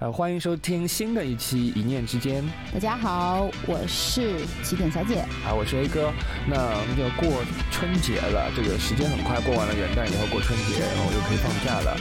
[0.00, 2.42] 呃，欢迎收听新的一期《一念之间》。
[2.74, 5.20] 大家好，我是起点小姐。
[5.46, 6.12] 啊，我是 A 哥。
[6.46, 6.56] 那
[7.00, 11.96] 要过春节了，这个时间很快，过完了元旦以后过春节，然后我又可以放假了。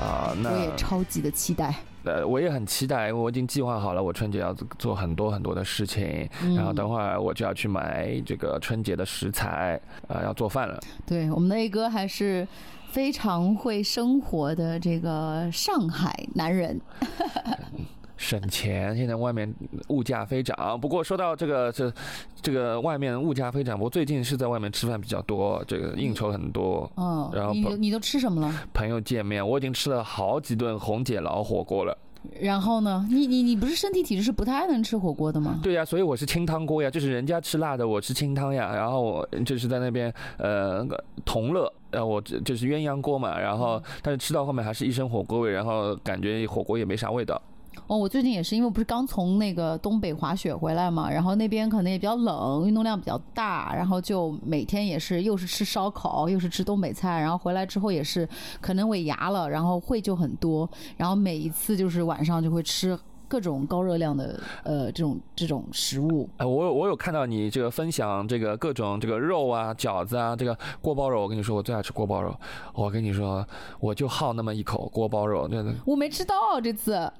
[0.00, 1.74] 啊，那我也超级的期待。
[2.04, 6.28] 呃，我也很期待，因为我已经计划好了，我春节要做很多很多的事情。
[6.54, 10.80] 然后等会儿我就要去买这个春节的食材，啊，要做饭了。
[11.06, 12.46] 对，我们的 A 哥还是。
[12.94, 16.80] 非常会生活的这个上海男人，
[18.16, 18.96] 省钱。
[18.96, 19.52] 现在外面
[19.88, 21.92] 物价飞涨，不过说到这个这
[22.40, 26.90] 这个外面物价飞涨，我最近是在外面吃饭比较多，这个应酬很多。
[26.96, 28.52] 嗯，然后你你都吃什么了？
[28.72, 31.96] 朋友见面，我已经吃了好几顿红姐老火锅了。
[32.40, 33.06] 然后呢？
[33.10, 35.60] 你你你不是身体体质是不太能吃火锅的吗？
[35.62, 38.74] 对呀，所以我是清汤锅呀，就是人家吃辣的，我吃清汤呀。
[38.74, 40.82] 然后我就是在那边呃
[41.26, 43.38] 同乐，呃我就是鸳鸯锅嘛。
[43.38, 47.38] 然后但是吃到后面还是一身火锅味，然后感觉火锅也没啥味道。
[47.86, 58.28] 哦，我最近也是，因为不是刚从那个东北滑雪回来嘛，然后那边可能也比较冷，运动量比较大，然后就每天也是又是吃烧烤，又是吃东北菜，然后回来之后也是
[58.60, 62.98] 可能尾牙了，然后会就很多，然后每一次就是晚上就会吃。
[63.28, 72.34] 各种高热量的呃这种这种食物，哎，我有我有看到你这个分享这个各种这个肉啊饺子啊这个锅包肉，我跟你说我最爱吃锅包肉，
[72.74, 73.46] 我跟你说
[73.80, 75.74] 我就好那么一口锅包肉，真的。
[75.84, 77.10] 我没吃到这次，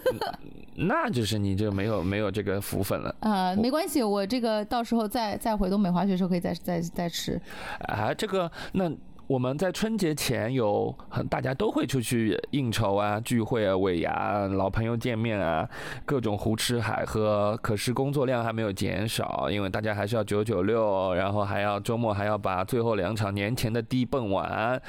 [0.76, 7.40] 那就是你这没有没有这个福分了啊，没关系，我这个到时候再再回东北滑雪的时候可以再再再吃，
[7.88, 8.90] 啊，这个那。
[9.26, 15.68] 我们在春节前有很大家都会出去应酬啊、聚会啊、尾牙、老朋友见面啊，
[16.04, 17.58] 各种胡吃海喝。
[17.60, 24.80] 可是工作量还没有减少，因为大家还是要九九六，然后还要周末还要把最后两场年前的地蹦完。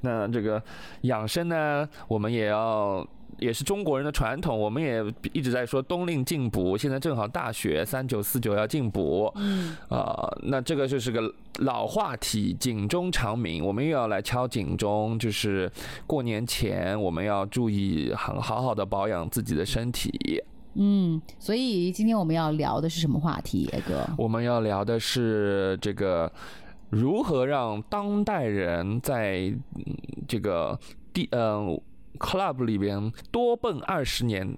[0.00, 0.60] 那这个
[1.02, 3.06] 养生呢，我们也要。
[3.38, 6.76] 也是中国人的传统，我们也一直在说冬令进补。
[6.76, 9.30] 现在正好大雪，三九四九要进补。
[9.36, 11.20] 嗯，啊，那这个就是个
[11.58, 15.70] 老话题，警钟长鸣，我们又要来敲警钟，就是
[16.06, 20.42] 过年前我们要注意很好好的保养自己的身体。
[20.74, 24.08] 嗯，所以今天我们要聊的是什么话题，哥？
[24.18, 26.30] 我们要聊的是这个
[26.90, 29.52] 如何让当代人在
[30.26, 30.78] 这个
[31.12, 31.80] 第嗯。
[32.18, 34.56] Club 里边多蹦二十年，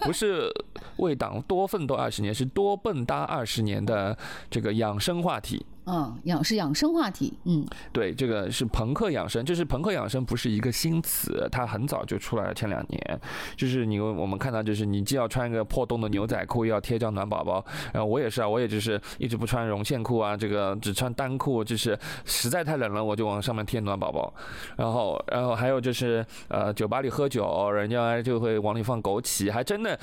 [0.00, 0.50] 不是
[0.96, 4.16] 为党多奋斗二十年，是多蹦哒二十年的
[4.50, 5.64] 这个养生话题。
[5.90, 7.32] 嗯，养是养生话题。
[7.44, 13.20] 嗯，对，这个是朋克养生，就是朋克养生不是一个新词，它很早就出来了，前两年。
[13.56, 17.64] 就是你我们看到，就是你既要穿一个破洞的牛仔裤，又要贴张暖宝宝。
[17.92, 24.32] 然后我也是啊，我也就是一直不穿绒线裤啊，这个只穿单裤，就是实在太冷了，我就往上面贴暖宝宝。
[24.76, 29.98] 然后，然后还有就是呃，酒吧里喝酒，人家就会往里放枸杞，还真的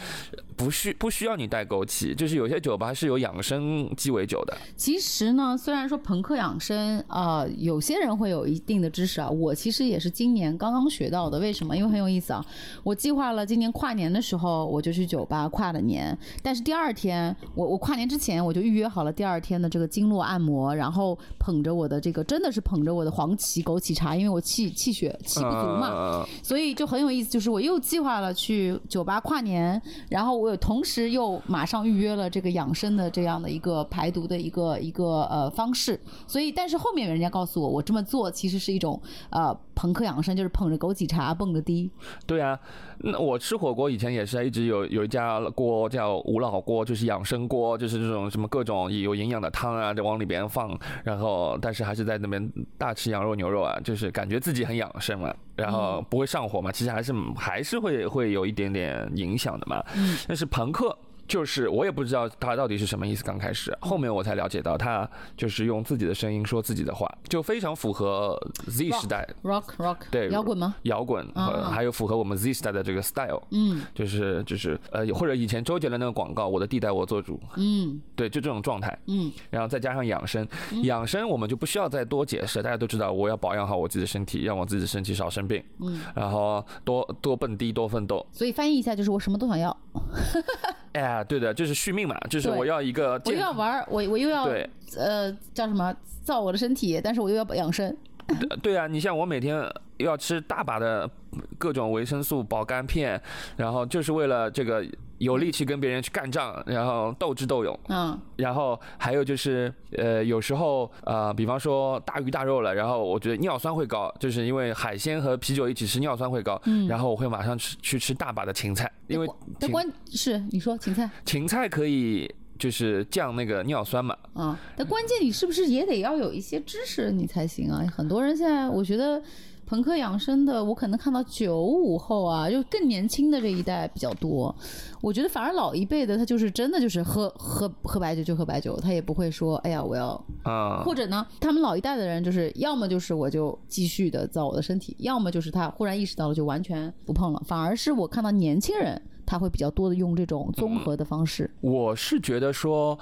[0.58, 4.58] 不需不需要你带枸杞，就是有些酒吧是有养生鸡尾酒的。
[4.76, 11.40] 其实呢，虽然虽然说朋克养生啊，有些人会有一定的知识啊，我其实也是今年刚刚学到的。
[11.40, 11.78] 为什么？
[11.78, 12.44] 因为很有意思啊。
[12.84, 16.18] 我计划了今年跨年的时候，我就去酒吧跨了年。
[16.42, 27.30] 但是第二天，我我跨年之前我就预约好了第二天的这个经络按摩，然后捧着我的这个真的是捧着我的黄芪枸杞茶，因为我气气血气不足嘛，所以就很有意思。
[27.30, 35.67] 就是我又计划了去酒吧跨年，然后我同时又马上预约了这个养生的这样的一个排毒的一个一个呃方。
[35.68, 41.92] 方式，所以，但是后面人家告诉我，我这么做其实是一种呃朋克养生，就是捧着枸杞茶蹦着迪。
[42.26, 42.58] 对啊，
[43.00, 59.84] 那我吃火锅以前也是一直有有一家锅叫吴老锅，就是养生锅，就是这种什么各种有营养的汤啊，就往里边放，然后但是还是在那边大吃羊肉牛肉啊，就是感觉自己很养生嘛，然后不会上火嘛，其实还是还是会会有一点点影响的嘛。
[59.98, 60.98] 嗯，但是朋克。
[61.28, 63.24] 就是我也不知道他到底是什么意思。
[63.24, 70.76] 刚开始，后面我才了解到，他就是用自己的声音说自己的话，就非常符合 Z 时代 rock rock 对摇滚吗？
[70.84, 71.26] 摇滚，
[71.72, 73.42] 还有符合我们 Z 时代的这个 style。
[73.52, 77.40] 嗯，就是就是呃，或者以前周杰伦那个广告，我的地带我做主。
[77.58, 78.98] 嗯，对，就这种状态。
[79.08, 80.48] 嗯，然后再加上养生，
[80.84, 85.64] 养生我们就不需要再多解释，大家都知道，我要保养好我自己的身体，让我自己的身体少生病。
[85.82, 88.26] 嗯，然后多多蹦迪，多奋斗。
[88.32, 89.76] 所以翻译一下就是我什么都想要。
[90.98, 94.68] 哎呀，对的，就是续命嘛，就是我要一个，我又要玩，我我又要对，
[94.98, 97.96] 呃，叫什么造我的身体，但是我又要养生。
[98.64, 99.56] 对啊，你像我每天
[99.98, 101.08] 又要吃大把的
[101.58, 103.22] 各种维生素保肝片，
[103.56, 104.86] 然后就是为了这个
[105.18, 107.80] 有力气跟别人去干仗，然后斗智斗勇。
[107.90, 116.62] 嗯然后还有就是，呃，有时候呃，比方说大鱼大肉了，然后我觉得尿酸会高，就是因为海鲜和啤酒一起吃，尿酸会高。
[116.66, 124.16] 嗯，然后我会马上吃去吃大把的芹菜，因为芹但关是你说芹菜芹菜可以就是降那个尿酸嘛。
[124.34, 127.84] 啊，但关键你是不是也得要有一些知识你才行啊？
[127.92, 129.20] 很多人现在我觉得。
[129.68, 134.56] 朋克养生的，我可能看到九五后啊，就更年轻的这一代比较多。
[135.02, 147.44] 我觉得反而老一辈的，他就是真的就是喝喝喝白酒就喝白酒，他也不会说，哎呀，我要啊、或者呢，他们老一代的人就是要么就是我就继续的造我的身体，要么就是他忽然意识到了就完全不碰了。
[147.46, 151.52] 反而是我看到年轻人他会比较多的用这种综合的方式。
[151.62, 152.98] 我是觉得说，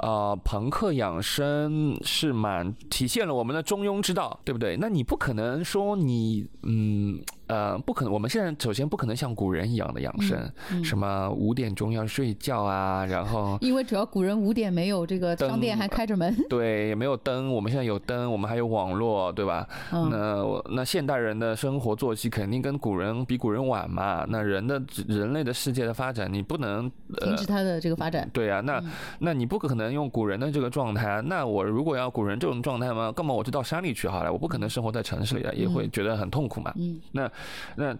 [0.00, 4.76] 呃，朋克养生是蛮体现了我们的中庸之道，对不对？
[4.76, 8.12] 那你不可能说你，嗯，呃，不可能。
[8.12, 10.38] 我们现在首先不可能像古人一样的养生，
[10.70, 19.66] 嗯什么五点钟要睡觉啊，然后因为主要古人五点没有这个商店还开着门，对也没有灯，我们现在有灯，我们还有网络，对吧？
[19.92, 24.24] 嗯那我那现代人的生活作息肯定跟古人比古人晚嘛。
[24.28, 26.90] 那人的人类的世界的发展，你不能
[27.20, 28.28] 呃停止它的这个发展。
[28.32, 28.90] 对啊，那嗯
[29.20, 31.22] 那你不可能用古人的这个状态。
[31.22, 34.32] 那我如果要古人这种状态嘛，干嘛我就到山里去好了？
[34.32, 36.72] 我不可能生活在城市里啊，也会觉得很痛苦嘛。
[36.76, 37.30] 嗯那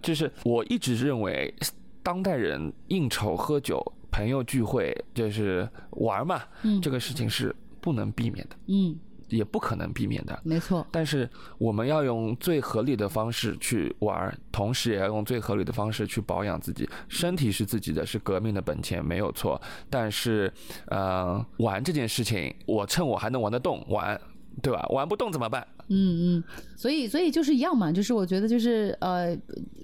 [0.01, 1.53] 就是我一直认为，
[2.01, 8.97] 当代人应酬、喝酒、朋友聚会，就是玩嘛，嗯这个事情是不能避免的，嗯，
[9.27, 10.39] 也不可能避免的。
[10.43, 10.85] 没错。
[10.91, 16.89] 但是我们要用最合理的方式去玩，同时也要用最合理的方式去保养自己。
[17.07, 19.61] 身体是自己的，是革命的本钱，没有错。
[19.89, 20.51] 但是，
[20.87, 24.19] 呃，玩这件事情，我趁我还能玩得动玩，
[24.63, 24.85] 对吧？
[24.89, 25.65] 玩不动怎么办？
[25.89, 26.43] 嗯嗯，
[26.75, 29.35] 所以所以就是一样嘛，就是我觉得就是呃，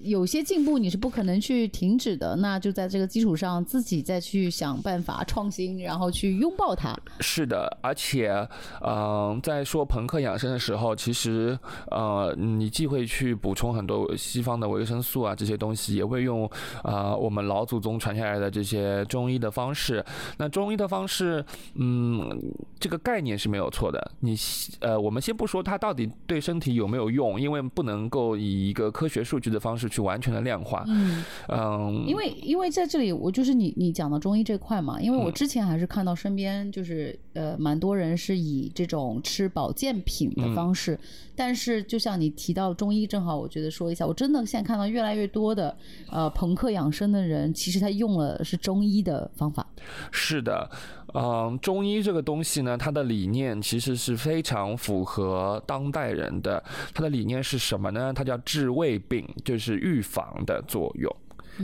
[0.02, 6.96] 有些进步你是不可能去停止的，那就在这个基础上自己再去想办法创新，然后去拥抱它。
[7.20, 8.48] 是的，而且，
[8.82, 11.58] 嗯、在说朋克养生的时候，其实，
[11.90, 16.48] 呃，你既会去补充很多西方的维生素啊这些东西，也会用
[16.82, 20.04] 啊、我们老祖宗传下来的这些中医的方式。
[20.38, 21.44] 那中医的方式，
[21.74, 22.30] 嗯，
[22.78, 24.12] 这个概念是没有错的。
[24.20, 24.36] 你
[24.80, 25.92] 呃，我们先不说它到
[26.26, 30.84] 对身体有没有用，因为不能够以一个科学数据的方式去完全的量化。
[30.88, 40.98] 嗯，嗯，因为因为在这里，我就是你你讲到中医这块嘛，因为我嗯之前还是看到身边就是呃蛮多人是以这种吃保健品的方式，
[41.36, 45.76] 但是就像你提到中医，正好我觉得说一下，我真的现在看到越来越多的
[46.10, 49.66] 呃朋克养生的人，其实他用了是中医的方法。
[50.10, 50.68] 是的，
[51.14, 56.62] 嗯，中医这个东西呢，它的理念其实是非常符合当代人的。
[56.94, 58.12] 它的理念是什么呢？
[58.12, 61.14] 它叫治未病，就是预防的作用。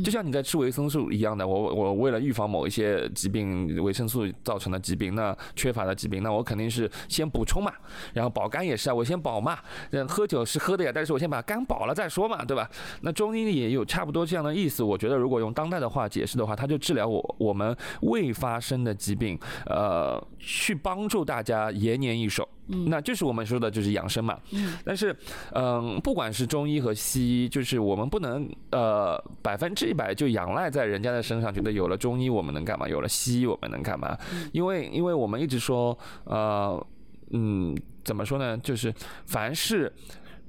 [0.05, 7.73] 就像你在吃维生素一样的，我我为了预防某一些疾病，维生素造成的疾病，那缺乏的疾病，那我肯定是先补充嘛，
[8.15, 9.59] 然后保肝也是啊，我先保嘛，
[9.91, 12.71] 嗯，喝酒是喝的呀，但是我先把肝保了再说嘛，对吧？
[13.03, 14.83] 那中医也有差不多这样的意思。
[14.83, 22.49] 我觉得如果用当代的话解释的话，它就治疗我我们未发生的疾病，呃，去帮助大家延年益寿。
[22.73, 24.39] 嗯那就是我们说的就是养生嘛。
[24.53, 25.15] 嗯但是，
[25.53, 34.17] 嗯，不管是中医和西医，就是我们不能呃百分之一百就仰赖在人家的身上，觉得有了中医我们能干嘛，有了西医我们能干嘛？
[34.53, 36.87] 因为因为我们一直说，呃，
[37.31, 38.57] 嗯，怎么说呢？
[38.59, 38.93] 就是
[39.27, 39.93] 凡是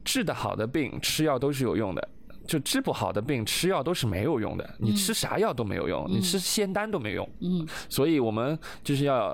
[0.03, 2.09] 治得好的病，吃药都是有用的。
[2.45, 4.75] 就治不好的病，吃药都是没有用的。
[4.77, 7.27] 你嗯吃啥药都没有用，你嗯吃仙丹都没用。
[7.39, 9.33] 嗯所以我们就是要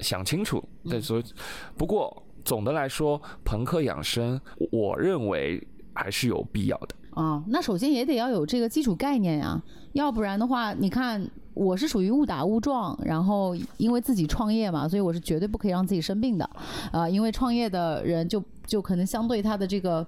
[0.00, 0.62] 想清楚。
[0.84, 1.24] 对，所以
[1.78, 6.94] 不过总的来说，朋克养生，我认为还是有必要的。
[7.10, 16.48] 啊，那首先也得要有这个基础概念呀，要不然的话，你看我是属于误打误撞，然后因为自己创业嘛，所以我是绝对不可以让自己生病的，
[16.92, 20.06] 啊、因为创业的人就就可能相对他的这个。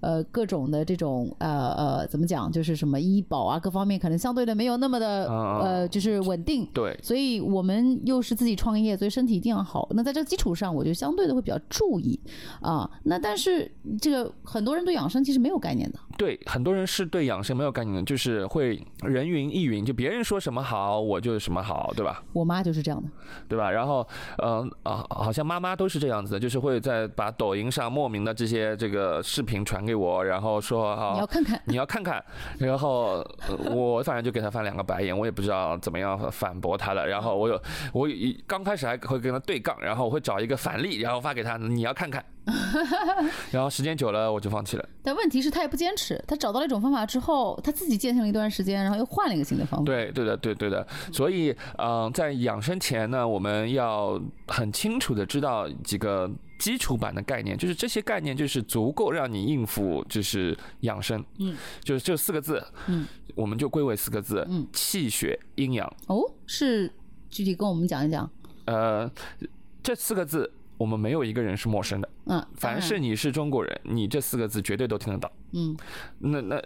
[0.00, 6.66] 呃，各种的这种呃呃，怎么讲，就是什么医保啊，各方面可能相对的没有那么的呃，就是稳定。
[6.72, 9.88] 对，所以我们又是自己创业，所以身体一定要好。
[9.92, 12.18] 那在这个基础上，我就相对的会比较注意
[12.60, 12.90] 啊。
[13.04, 15.98] 那但是这个很多人对养生其实没有概念的。
[16.20, 22.22] 对，很多人是对养生没有概念的，就是会人云亦云，就别人说什么好，我就什么好，对吧？
[22.34, 23.08] 我妈就是这样的。
[23.48, 23.70] 对吧？
[23.70, 24.06] 然后，
[24.42, 32.22] 嗯啊，好像妈妈都是这样子的，就是会在把抖音上莫名的这些这个视频传给我，然后说啊，你要看看，你要看看，
[32.58, 37.06] 然后呃我反正就给他翻两个白眼，我也不知道怎么样反驳他了。
[37.06, 37.58] 然后我有
[37.94, 42.22] 我一刚开始还会跟他对杠，然后我会找一个反例，然后发给他，你要看看，
[43.52, 44.88] 然后时间久了我就放弃了。
[45.02, 46.22] 但问题是，他也不坚持。
[46.26, 49.84] 他找到了一种方法之后，他自己践行了一段时间，然后又换了一个新的方法。
[49.84, 50.86] 对，对的，对对的。
[51.12, 61.24] 所以，嗯、在养生前呢，我们要很清楚的知道几个基础版的概念，就是这些概念就是足够让你应付，就是养生。
[61.38, 62.62] 嗯，就是这四个字。
[62.86, 64.44] 嗯，我们就归为四个字。
[64.48, 65.86] 嗯，气血阴阳。
[66.08, 66.92] 哦，是
[67.28, 68.28] 具体跟我们讲一讲。
[68.66, 69.10] 呃，
[69.82, 72.08] 这四个字我们没有一个人是陌生的。
[72.24, 75.30] 嗯，凡是你是中国人，你这四个字绝对都听得到。
[75.52, 75.76] 嗯
[76.20, 76.58] 那那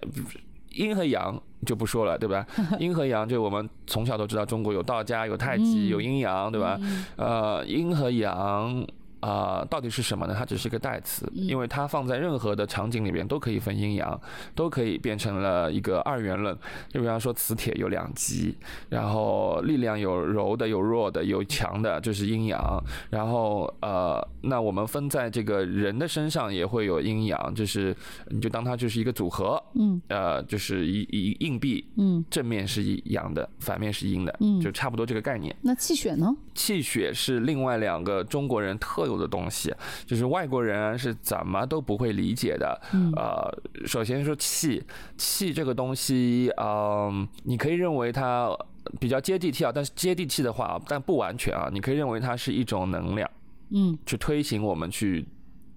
[0.70, 2.46] 阴和阳就不说了，对吧？
[2.78, 6.78] 阴和阳就我们从小都知道，中国有道家、有太极、嗯有阴阳，对吧？
[7.16, 8.86] 呃，阴和阳。
[9.24, 10.34] 啊、到底是什么呢？
[10.36, 14.20] 它只是个代词，嗯因为它放在任何的场景里边都可以分阴阳，
[14.54, 16.54] 都可以变成了一个二元论。
[16.88, 18.54] 就比方说，磁铁有两极，
[18.90, 22.78] 然后力量有柔的、有弱的、有强的，就是阴阳。
[23.08, 27.96] 然后呃，那我们分在这个人的身上也会有阴阳，就是
[28.28, 35.54] 你就当它就是一个组合，嗯呃，就是一一硬币，嗯，正面是阳的，反面是阴的，嗯就差不多这个概念。
[35.62, 36.36] 那气血呢？
[36.54, 39.74] 气血是另外两个中国人特有的东西，
[40.06, 42.80] 就是外国人是怎么都不会理解的。
[42.92, 44.82] 嗯呃，首先说气，
[45.16, 48.50] 气这个东西，嗯、你可以认为它
[48.98, 53.30] 比较接地气啊，但是接地气的话，但不完全啊，你可以认为它是一种能量，
[53.70, 55.26] 嗯去推行我们去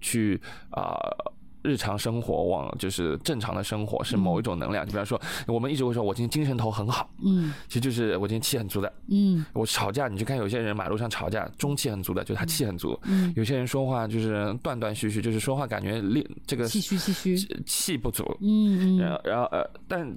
[0.00, 0.40] 去
[0.70, 0.96] 啊。
[1.68, 7.52] 日常生活往就是正常的生活是某一种能量，就比方说我们一直会说我今天精神头很好，嗯。
[7.68, 9.44] 其实就是我今天气很足的，嗯。
[9.52, 17.36] 我吵架，你去看有些人马路上吵架，中气很足的，就是他气很足；嗯，有些人说话就是断断续续，就是说话感觉力这个气虚气虚。
[17.66, 18.24] 气不足。
[18.40, 20.16] 嗯嗯，然后，然后呃，但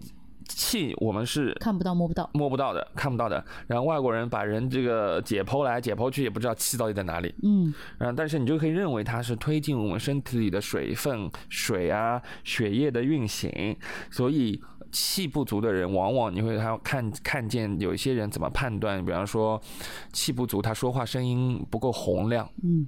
[0.55, 2.29] 气我们是看不到摸不到。
[2.33, 3.43] 摸不到的、看不到的。
[3.67, 7.33] 然后外国人把人这个解剖来解剖去，也不知道气到底在哪里。
[7.43, 13.75] 嗯然后，但是你就可以认为它是推进我们身体里的水分、水啊、血液的运行，
[14.09, 14.61] 所以。
[14.91, 19.61] 气不足的人，往往你会还看看见有一些人怎么判断，比方说
[20.11, 22.87] 气不足，他说话声音不够洪亮，嗯。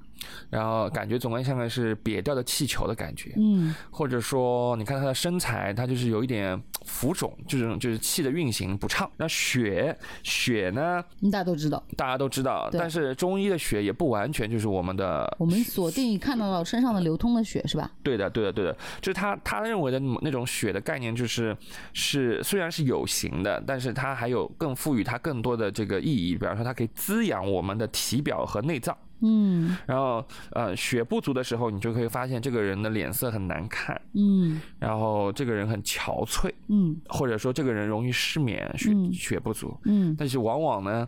[0.50, 3.75] 然后感觉总归像个是瘪掉的气球的感觉，嗯。
[3.91, 9.10] 或者说你看他的身材，他就是有一点浮肿，这种就是气的运行不畅。
[9.17, 17.91] 那血血呢，嗯，大家都知道，大家都知道，但是中医的血也不完全就是我们的我们锁定看到了身上的流通的血是吧？
[18.01, 21.55] 对的，对的，对的，就是他他认为的那种血的概念，就是
[21.93, 28.97] 是虽然是有形的，但是它还有更赋予它更多的这个意义，比方说它可以滋养我们的体表和内脏。
[29.21, 29.77] 嗯。
[29.85, 34.59] 然后呃，血不足的时候，你就可以发现这个人的脸色很难看，嗯。
[34.79, 37.00] 然后这个人很憔悴，嗯。
[37.07, 39.13] 或者说这个人容易失眠，血嗯。
[39.13, 39.77] 血不足。
[39.85, 40.15] 嗯。
[40.17, 41.07] 但是往往呢，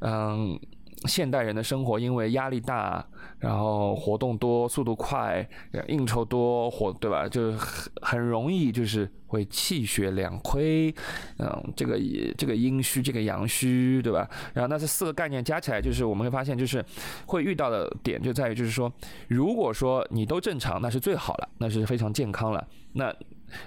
[0.00, 0.60] 嗯，
[1.06, 3.04] 现代人的生活因为压力大，
[3.38, 5.46] 然后活动多、速度快、
[5.88, 7.28] 应酬多，活对吧？
[7.28, 10.94] 就是很很容易就是会气血两亏，
[11.38, 11.98] 嗯，这个
[12.36, 14.28] 这个阴虚，这个阳虚，对吧？
[14.54, 16.84] 然后那这四个概念加起来，就是我们会发现，就是
[17.26, 18.92] 会遇到的点就在于，就是说，
[19.28, 22.66] 如果说你都正常，那是最好了，那是非常健康了。
[22.92, 23.14] 那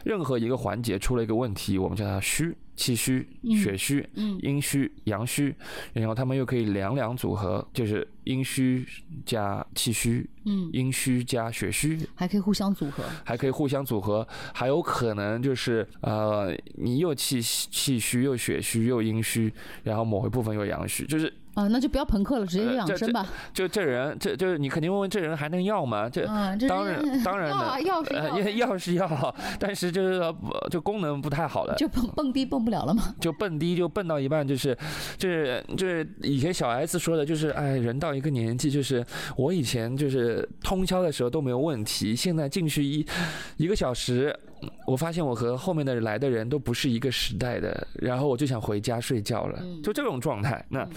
[0.04, 3.28] 任何一个环节出了一个问题，我们叫它虚，气虚、
[3.62, 4.38] 血虚、嗯。
[4.42, 5.54] 阴虚、阳虚，
[5.94, 8.86] 然后他们又可以两两组合，就是阴虚
[9.26, 13.04] 加气虚，嗯，阴虚加血虚，还可以互相组合。
[13.24, 23.26] 还可以互相组合，还有可能就是呃，你又气气虚又血虚又阴虚，然后某一部分又阳虚，就是啊，那就不要朋克了，直接养生吧。
[23.54, 26.10] 就这人，这就是你肯定问问这人还能要吗？
[26.10, 26.26] 这
[26.68, 30.34] 当然当然 要啊的，要是要呃，要是要，但是就是呃
[30.70, 31.76] 就功能不太好了。
[31.76, 33.16] 就蹦蹦迪蹦不了了吗。
[33.20, 34.78] 就蹦迪就蹦到一半，就是，
[35.18, 43.06] 就是就是以前小 S 说的，就是哎，人到一个年纪，就是我以前就是通宵的时候都没有问题，现在进去一
[43.58, 44.34] 一个小时，
[44.86, 49.82] 我发现我和后面的来的人都不是一个时代的，然后我就想回家睡觉了，嗯。
[49.82, 50.66] 就这种状态。
[50.70, 50.88] 那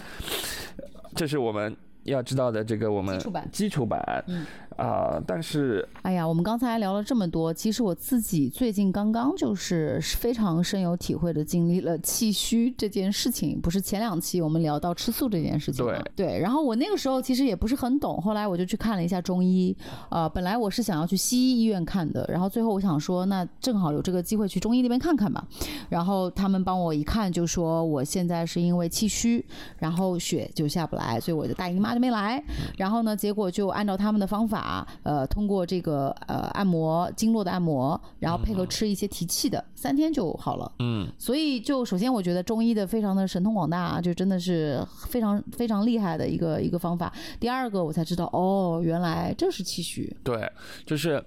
[1.15, 3.49] 这是我们要知道的这个我们基础版。
[3.53, 4.25] 基础版。
[4.27, 4.47] 嗯
[4.83, 13.61] 啊、但是哎呀，我们刚才聊了这么多，其实我自己最近刚刚就是非常深有体会的经历了气虚这件事情。
[13.61, 15.93] 不是前两期我们聊到吃素这件事情吗？
[16.17, 16.37] 对。
[16.41, 19.77] 然后我那个时候其实也不是很懂，后来我就去看了一下中医。
[20.11, 25.47] 呃，本来我是想要去西医医院看的，然后最后我想说，那正好有这个机会去中医那边看看吧。
[25.91, 29.45] 然后他们帮我一看，就说我现在是因为气虚，
[29.79, 32.43] 然后血就下不来，所以我的大姨妈就没来。
[32.77, 40.73] 然后呢，结果就按照他们的方法，法，呃，通过这个呃按摩经络的按摩，然后配合吃一些提气的，三天就好了。
[40.79, 47.13] 嗯，所以就首先我觉得中医的非常的神通广大，就真的是非常非常厉害的一个一个方法。
[47.39, 50.17] 第二个我才知道，哦，原来这是气虚。
[50.25, 50.51] 对，
[50.87, 51.23] 就是，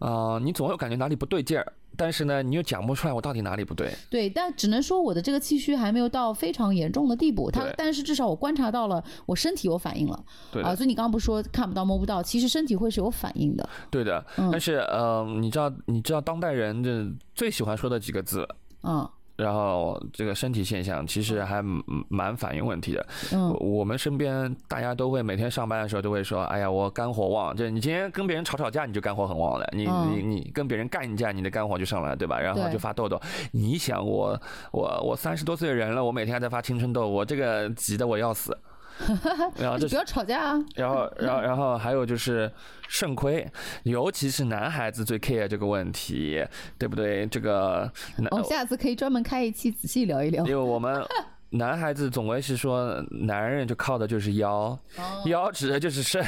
[0.00, 3.92] 呃，你总有感觉哪里不对劲儿，但是呢，你又讲不出来我到底哪里不对。
[4.10, 13.68] 对，但只能说我的这个气虚还没有到非常严重的地步，它对但是至少我观察到了我身体有反应了啊、对啊，所以你刚刚不是说看不到摸不到，其实身体会是有反应的。
[13.90, 14.24] 对的。
[14.36, 18.46] 嗯但是，呃，你知道，你知道当代人这最喜欢说的几个字，
[18.82, 23.06] 嗯然后这个身体现象其实还蛮蛮反映问题的。
[23.32, 27.54] 嗯我我们身边大家都会每天上班的时候都会说，哎呀，我肝火旺。
[27.54, 29.68] 就你今天跟别人吵吵架，你就肝火很旺了。
[29.72, 32.40] 你嗯你你跟别人干一架，你的肝火就上来了，对吧？
[32.40, 33.20] 然后就发痘痘。
[33.52, 34.40] 你想我
[34.72, 38.56] 我我三十多岁的人了，我每天还在发青春痘，我这个急的我要死。
[39.58, 40.64] 然后就不要吵架啊！
[40.74, 42.50] 然后， 然后，然后还有就是
[42.88, 43.46] 肾亏，
[43.84, 46.44] 尤其是男孩子最 care 这个问题，
[46.78, 47.26] 对不对？
[47.26, 47.90] 这个，
[48.30, 50.50] 我们下次可以专门开一期仔细聊一聊因。
[50.50, 51.04] 为我们
[51.50, 54.78] 男孩子总归是说，男人就靠的就是腰，哦
[55.26, 56.22] 腰指的就是肾，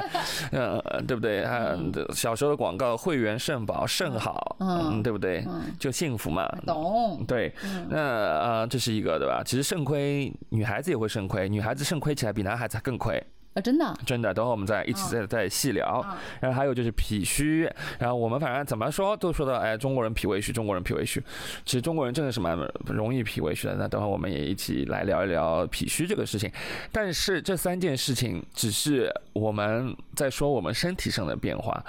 [0.50, 1.42] 嗯，对不对？
[1.44, 1.76] 啊，
[2.14, 5.44] 小时候的广告，会员肾宝，肾好，嗯嗯，对不对？
[5.46, 6.48] 嗯，就幸福嘛。
[6.66, 7.24] 懂。
[7.26, 9.42] 对，嗯那呃，这是一个对吧？
[9.44, 13.22] 其实肾亏，女孩子也会肾亏，女孩子肾亏起来比男孩子还更亏。
[13.54, 13.96] 啊，真的啊。
[14.06, 16.04] 真的，等会儿我们再一起再再细聊。
[16.08, 21.22] 嗯然后还有就是脾虚，然后我们反正怎么说都说到，哎，中国人脾胃虚，中国人脾胃虚。
[21.64, 23.74] 其实中国人真的是蛮容易脾胃虚的。
[23.76, 26.50] 那等会儿我们也一起来聊一聊脾虚这个事情。
[26.90, 31.84] 但是这三件事情只是我们在说我们身体上的变化，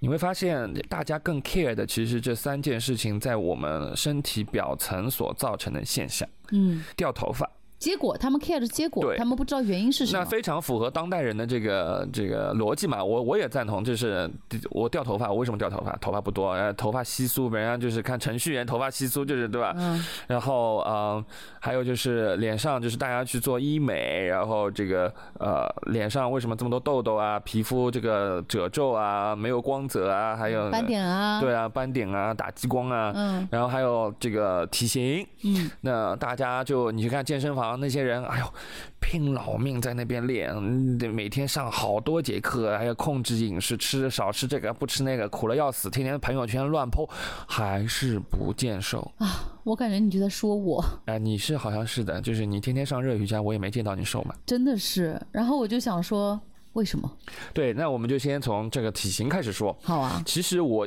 [0.00, 7.50] 你会发现大家更 care 的其实这三件事情在我们身体表层所造成的现象，嗯，掉头发。
[7.78, 10.18] 结果他们 care 的结果，他们不知道原因是什么。
[10.18, 14.28] 那非常符合当代人的这个这个逻辑嘛，我我也赞同，就是
[14.70, 15.94] 我掉头发，我为什么掉头发？
[15.96, 19.74] 头发不多，呃，头发稀疏，人家就是看程序员头发稀疏，就是对吧？
[19.76, 21.24] 嗯然后呃，
[21.60, 27.38] 还有就是脸上，就是大家去做医美，然后这个呃脸上为什么这么多痘痘啊？
[27.40, 38.46] 皮肤这个褶皱啊，没有光泽啊，还有斑点啊，对啊，斑点啊，打激光啊，嗯然后还有这个体型，嗯，那大家就你去看健身房那些人，哎呦，
[39.00, 40.54] 拼老命在那边练，
[41.12, 47.08] 每天上好多节课，还要控制饮食，吃少吃这个不吃那个，苦了要死，天天朋友圈乱 po，
[47.46, 49.52] 还是不见瘦啊。
[49.64, 54.34] 我感觉你就在说我，哎、你是好像是的，就是你天天上热瑜伽，我也没见到你瘦嘛。
[54.46, 55.20] 真的是。
[55.32, 56.40] 然后我就想说，
[56.74, 57.10] 为什么？
[57.52, 59.76] 对，那我们就先从这个体型开始说。
[59.82, 60.86] 好啊，其实我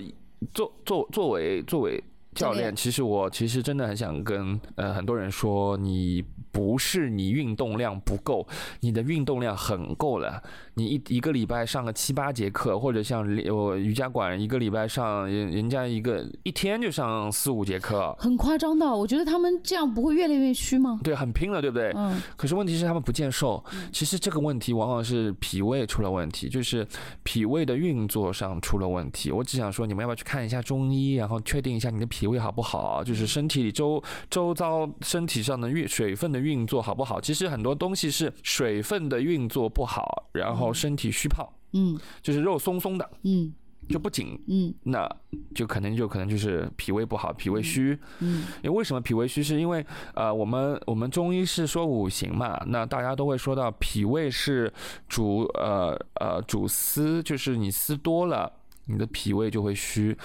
[0.54, 2.02] 作作作为作为，
[2.34, 6.24] 教练其实我其实真的很想跟呃很多人说，你
[6.60, 8.46] 不是你运动量不够，
[8.82, 10.44] 你的运动量很够了。
[10.74, 18.86] 你一一个礼拜上个七八节课，或者像我瑜伽馆一个礼拜上人人家一个一天就上四五节课，很夸张的。
[18.94, 21.00] 我觉得他们这样不会越练越虚吗？
[21.02, 21.94] 对，很拼了，对不对？
[21.96, 26.86] 嗯可是问题是他们不见瘦，其实这个问题往往是脾胃出了问题，就是
[27.24, 29.32] 脾胃的运作上出了问题。
[29.32, 37.20] 我只想说，你们要不要去看一下中医，然后确定一下你的脾胃好不好，就是身体里周周遭身体上的运水分的运作好不好？
[37.20, 43.54] 其实很多东西是水分的运作不好，然后身体虚胖，嗯就是肉松松的嗯
[43.88, 44.40] 就不紧。
[44.48, 45.10] 嗯那
[45.56, 49.42] 就可能就可能就是脾胃不好，脾胃虚，嗯因为为什么脾胃虚？
[49.42, 49.84] 是因为
[50.14, 54.72] 呃，我们我们中医是说五行嘛，那大家都会说到脾胃是
[55.08, 58.52] 主呃呃主思，就是你思多了，
[58.90, 60.18] 你的脾胃就会虚。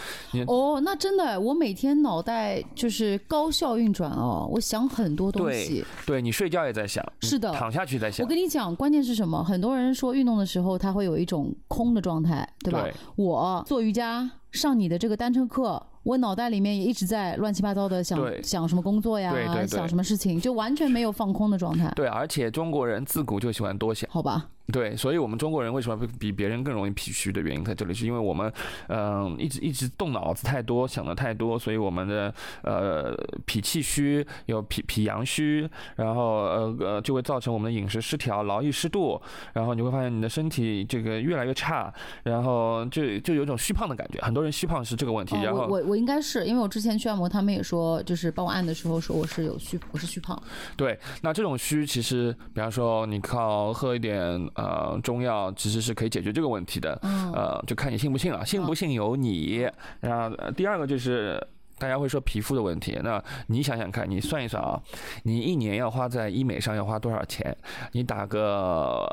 [0.46, 5.84] 哦，那真的，我每天脑袋就是高效运转哦，我想很多东西。
[6.06, 9.44] 对你睡觉也在想，是的躺下去在想我，跟你讲，关键是什么？
[9.44, 12.82] 很多人说运动的时候他会有一种空的状态，对吧？
[12.82, 24.08] 对我做瑜伽上你的这个单车课，我脑袋里面也一直在乱七八糟的想想什么工作呀，对对对想什么事情，就完全没有放空的状态，对，而且中国人自古就喜欢多想。
[24.10, 24.48] 好吧？
[24.72, 28.50] 对，所以我们中国人为什么会比别人更容易脾虚的原因在这里，是因为我们
[28.88, 39.20] 嗯、一直一直动脑子太多，想的太多，所以我们的呃脾气虚，有脾脾阳虚，然后呃呃就会造成我们的饮食失调、劳逸失度，
[39.52, 50.40] 然后你会发现你的身体这个越来越差，然后就就有种虚胖的感觉，很多人虚胖是这个问题，然后哦我我我应该是因为我之前去按摩，他们也说，就是帮我按的时候说我是有虚，我是虚胖。
[50.76, 56.98] 对，那这种虚其实，比方说你靠喝一点呃中药，其实是可以解决这个问题的。
[57.02, 59.68] 嗯呃，就看你信不信了，信不信由你。
[60.00, 61.44] 然后、呃第二个就是。
[61.76, 64.80] 大家会说皮肤的问题，那你想想看，你算一算啊，
[65.24, 67.54] 你一年要花在医美上要花多少钱？
[67.90, 69.04] 你打个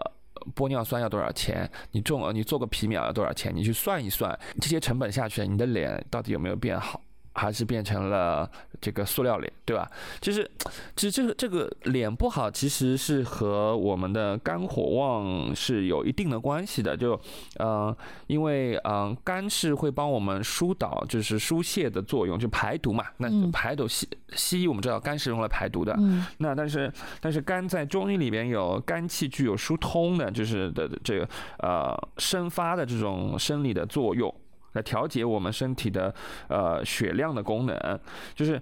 [0.56, 1.68] 玻尿酸要多少钱？
[1.90, 3.52] 你种呃你做个皮秒要多少钱？
[3.54, 7.02] 你去算一算这些成本下去，你的脸到底有没有变好？
[7.34, 9.89] 还是变成了这个塑料脸，对吧？
[10.20, 10.50] 其实，
[10.96, 16.96] 其实这个这个脸不好，其实是和我们的肝火旺是有一定的关系的。
[16.98, 17.20] 就，
[17.58, 17.96] 呃，
[18.28, 23.06] 因为嗯，肝是会帮我们疏导，就是疏泄的作用，就排毒嘛。
[23.17, 25.98] 那排毒西西医我们知道肝是用来排毒的。
[26.39, 34.34] 那但是但是肝在中医里边有肝气具有疏通的，就是的这个呃生发的这种生理的作用。
[34.74, 36.14] 来调节我们身体的
[36.48, 38.00] 呃血量的功能，
[38.34, 38.62] 就是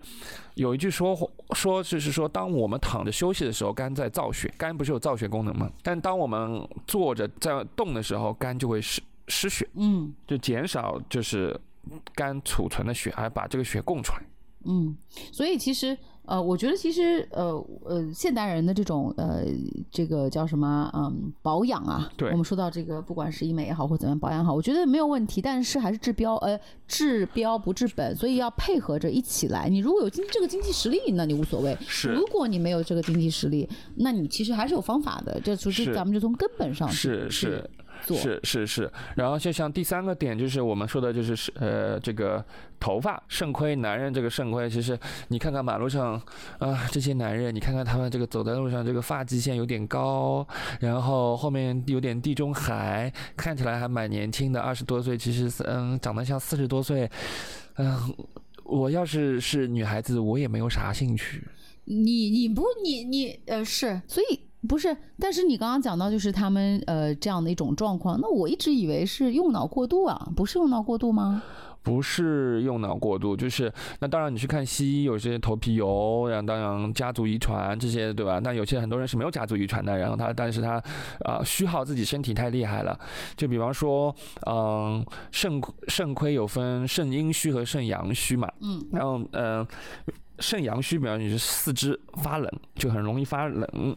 [0.56, 1.16] 有一句说
[1.52, 5.70] 说就是说，当我们躺着休息的时候，肝在造血，肝不是有造血功能吗？
[5.84, 11.60] 但当我们坐着在动的时候，肝就会失失血，嗯，就减少就是
[12.14, 14.24] 肝储存的血，还把这个血供出来，
[14.66, 14.98] 嗯，
[15.32, 15.98] 所以其实。
[16.30, 17.54] 呃，我觉得其实呃
[17.86, 19.44] 呃，现代人的这种呃
[19.90, 29.68] 这个叫什么嗯保养啊，对，我们说到这个不管是医美也好或怎么样保养好，我觉得没有问题，但是还是治标呃治标不治本，所以要配合着一起来。
[29.68, 35.42] 你如果有经这个经济实力，那你无所谓；是，如果你没有这个经济实力，那你其实还是有方法的。
[35.44, 37.48] 这其实咱们就从根本上是是。
[37.48, 37.70] 是
[38.08, 42.44] 是是是，然后就像第三个点，就是我们说的，就是是呃这个
[42.80, 46.22] 头发肾亏，男人这个肾亏，其实你看看马路上
[46.58, 50.48] 啊这些男人，你看看他们这个走在路上，这个发际线有点高，
[50.80, 57.10] 然后后面有点地中海，看起来还蛮年轻的，二十多岁，其实嗯长得像四十多岁，
[57.78, 57.98] 嗯，
[58.64, 61.48] 我要是是女孩子，我也没有啥兴趣。
[61.86, 64.49] 你你不你你呃是，所以。
[64.68, 71.42] 不是，但是你刚刚讲到就是他们呃这样的一种状况，那我一直以为是用脑过度啊，不是用脑过度吗？
[71.82, 78.40] 不是用脑过度，就是那当然你去看西医，有些头皮油，然后当然家族遗传这些对吧？
[78.44, 80.74] 但有些很多人是没有家族遗传的，然后他但是他
[81.22, 83.00] 啊虚耗自己身体太厉害了，
[83.38, 84.14] 就比方说
[84.46, 89.66] 嗯肾肾亏有分肾阴虚和肾阳虚嘛，嗯，然后嗯。
[90.40, 93.96] 肾阳虚，比方你是四肢发冷，就很容易发冷。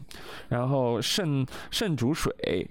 [0.49, 2.69] 然后肾肾主水，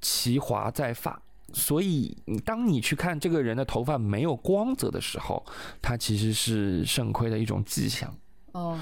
[0.00, 1.20] 其华在发，
[1.52, 5.44] 所以当你去看这个人的头发没有光泽的时候，
[5.82, 8.14] 它其实是肾亏的一种迹象。
[8.58, 8.78] 哦，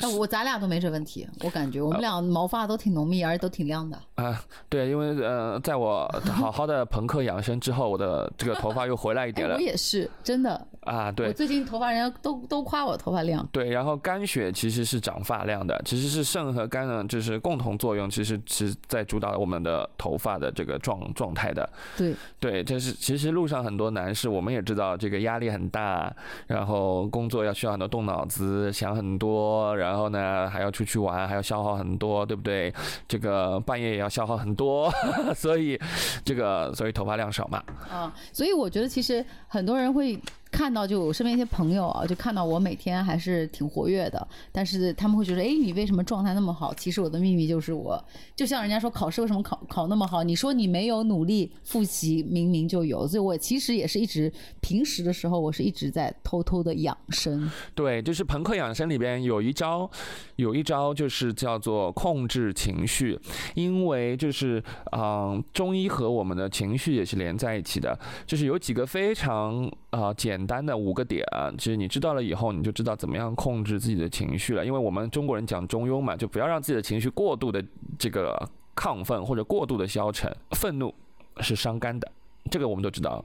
[0.00, 3.98] 那我咱俩都没这问题，我感觉我们俩毛发都挺浓密，而且都挺亮的。
[4.14, 9.56] 啊，对，因为呃，在我 好好的朋克养生之后，我的这个头发又回来一点了。
[9.56, 10.66] 我也是，真的。
[10.82, 11.26] 啊，对。
[11.26, 13.46] 我最近头发，人家都都夸我头发亮。
[13.52, 21.68] 对，然后肝血其实是长发量的，其实是肾和肝呢，就是共同作用，其实是在主导我们的头发的这个状状态的。
[21.96, 22.14] 对。
[22.40, 26.14] 对，这是其实路上很多男士，我们也知道这个压力很大，
[26.46, 32.72] 然后工作要需要很多动脑子，想很很多，然后呢还要出去玩，还要消耗很多，对不对？
[33.08, 34.92] 这个半夜也要消耗很多，
[35.34, 35.80] 所以
[36.24, 37.62] 这个所以头发量少嘛。
[37.90, 40.20] 啊，所以我觉得其实很多人会。
[40.58, 46.74] 看到就身边一些朋友啊，就看到我每天还是挺活跃的，但是他们会觉得，哎，你为什么状态那么好？
[46.74, 48.02] 其实我的秘密就是我，
[48.34, 50.24] 就像人家说考试为什么考考那么好？
[50.24, 53.06] 你说你没有努力复习，明明就有。
[53.06, 57.48] 所以我其实也是一直平时的时候，我是一直在偷偷的养生。
[57.76, 59.88] 对，就是朋克养生里边有一招，
[60.34, 63.16] 有一招就是叫做控制情绪，
[63.54, 70.47] 因为就是嗯，中医和我们的情绪也是连在一起的，就是有几个非常啊简。
[70.47, 71.22] 简单的五个点，
[71.58, 74.64] 其实你知道了以后，你就知道怎么样控制自己的情绪了。
[74.64, 77.62] 因为我们中国人讲中庸嘛，就不要让自己的情绪过度的
[77.98, 78.34] 这个
[78.74, 80.34] 亢奋或者过度的消沉。
[80.52, 80.92] 愤怒
[81.40, 82.10] 是伤肝的，
[82.50, 83.22] 这个我们都知道。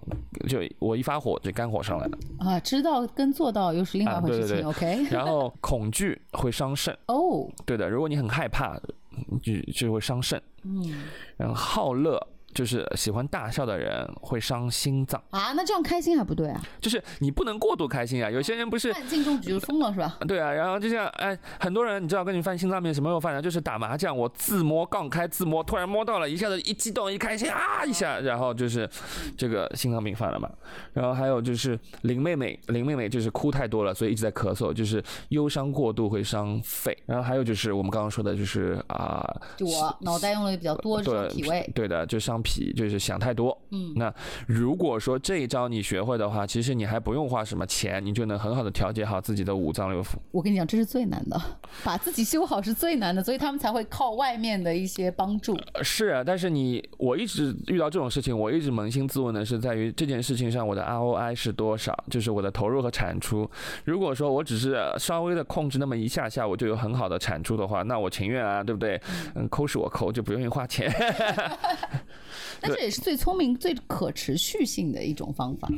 [0.47, 2.59] 就我一发火，这肝火上来了啊。
[2.59, 4.67] 知道跟做到又是另外一回事情。
[4.67, 5.05] OK。
[5.09, 7.89] 然后恐惧会伤肾哦，对的。
[7.89, 8.77] 如果你很害怕，
[9.41, 10.39] 就就会伤肾。
[10.63, 11.03] 嗯。
[11.37, 12.27] 然后好乐。
[12.53, 16.61] 就是喜欢大笑的人会伤心脏啊，那这样开心还不对啊？
[16.79, 20.17] 就是你不能过度开心啊，有些人不是犯进中举就疯了是吧？
[20.27, 23.41] 对啊，然后就像哎，很多人你知道跟你犯心脏病什么时候犯的？
[23.41, 28.87] 就是打麻将，我自摸杠开自摸，突然摸到了，一下子一激动一开心啊一下，然后就是
[29.35, 30.47] 这个心脏病犯了嘛。
[30.93, 36.95] 然后还有就是林妹妹，林妹妹就是哭太多了，所以一直在咳嗽，就是忧伤过度会伤肺。
[37.07, 39.25] 然后还有就是我们刚刚说的就是啊，
[39.57, 41.67] 就我脑袋用的比较多，是脾胃。
[41.73, 42.42] 对的，就伤。
[42.43, 43.59] 皮，就是想太多。
[43.71, 44.13] 嗯，那
[44.45, 50.09] 如果说这一招你学会的话，其实你还不用花什么钱，你就能很好的调节好自己的五脏六腑。
[50.31, 51.41] 我跟你讲，这是最难的，
[51.83, 55.57] 把自己修好是最难的，所以他们才会靠外面的一些帮助。
[55.73, 63.49] 呃是啊，但是你我一直遇到这种事情，我一直扪心自问的是在于这件事情上我的 ROI 是多少，就是我的投入和产出。
[63.85, 68.99] 如果说我只是稍微的控制那么一下下，我就有很好的产出的话，那我情愿啊，对不对？
[69.35, 70.91] 嗯，抠是我抠，就不愿意花钱。
[72.59, 75.69] 但这也是最聪明、最可持续性的一种方法。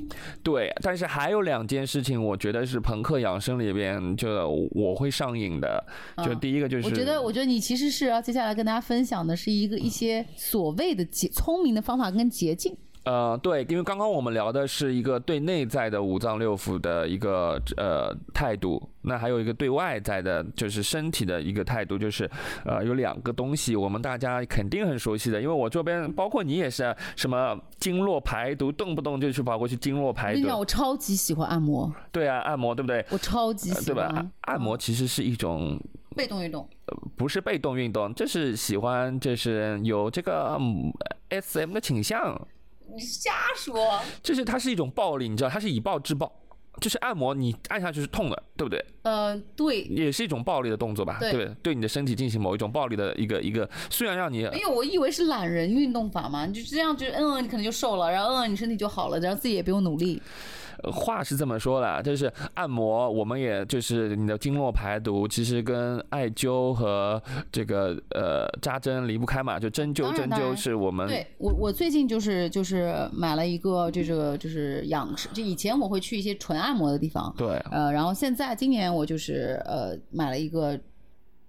[0.44, 4.30] 对，但是还有两件事情，我觉得是朋克养生里边就
[4.72, 5.84] 我会上瘾的。
[6.18, 12.76] 就嗯第一个就是，我觉得，我觉得你其实是要接下来跟大家分享的是一个一些所谓的捷聪明的方法跟捷径。
[13.06, 22.30] 呃，对，因为刚刚我们聊的是一个对内在的五脏六腑的一个呃态度，那还有一个对外在的，就是身体的一个态度，就是
[22.66, 33.06] 呃有两个东西，我们大家肯定很熟悉的，因为我这边包括你也是啊什么经络排毒，动不动就去跑过去经络我排跟你讲，我超级喜欢按摩，对啊，按摩对不对？
[33.12, 34.08] 我超级呃对吧？
[34.08, 35.80] 喜欢按按摩其实是一种
[36.16, 36.68] 被动运动。
[37.16, 40.92] 不是被动运动，这是喜欢，就是有这个嗯
[41.30, 42.40] SM 的倾向，
[42.96, 44.00] 你瞎说。
[44.24, 46.32] 就是它是一种暴力，你知道，它是以暴制暴，
[46.82, 48.84] 就是按摩你按下去是痛的，对不对？
[49.04, 51.56] 呃，对，也是一种暴力的动作吧，对对不对？
[51.64, 60.22] 对你的身体进行某一种暴力的一个一个，虽然让你哎呦我以为是懒人运动法嘛，你就这样就嗯，你可能就瘦了，然后嗯，你身体就好了，然后自己也不用努力。
[60.84, 80.80] 呃话是这么说的，就是按摩，我们也就是你的经络排毒，其实跟艾灸和这个呃扎针离不开嘛，就针灸针灸是我们对我，我最近就是就是买了一个这个就是养生，就以前我会去一些纯按摩的地方，对呃，然后现在今年我就是呃买了一个。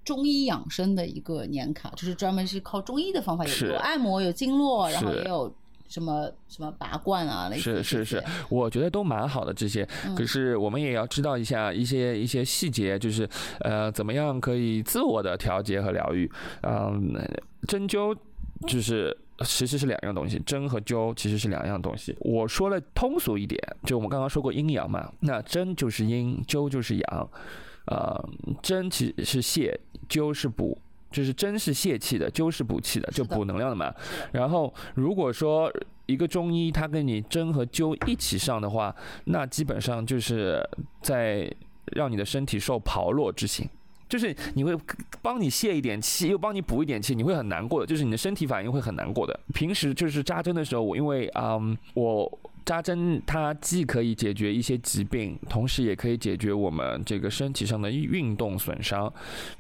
[0.05, 5.53] 中医养生的一个年卡，就是专门是靠中医的方法，有按摩，有经络，然后也有
[5.88, 13.29] 什么什么拔罐啊，类似是是是，我觉得都蛮好的这些，嗯可是我们也要知道一下一些一些细节，就是
[13.61, 16.31] 呃怎么样可以自我的调节和疗愈，
[16.62, 17.14] 嗯、
[17.66, 18.16] 针灸
[18.66, 19.16] 就是。
[19.44, 22.16] 其实是两样东西，针和灸其实是两样东西。
[22.20, 27.31] 我说了通俗一点，就我们刚刚说过阴阳嘛，那针就是阴，灸就是阳。
[27.85, 28.29] 呃，
[28.62, 30.79] 针其实是泻，灸是补，
[31.11, 33.97] 就是针是泄气的，灸是补气的，就补能量的嘛的。
[34.33, 35.73] 然后如果说
[36.07, 40.62] 一个中医他跟你针和灸一起上的话，那基本上就是
[41.03, 41.53] 在
[41.95, 43.69] 让你的身体受炮烙之刑。
[44.09, 44.73] 就是你会
[45.21, 49.37] 帮你泄一点气，又帮你补一点气，你会很难过的，就是你的身体反应会很难过的。
[49.53, 59.11] 平时就是扎针的时候，我因为嗯，我扎针它既可以解决一些疾病，同时也可以解决我们这个身体上的运动损伤。